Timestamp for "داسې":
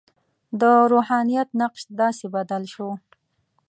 1.99-2.25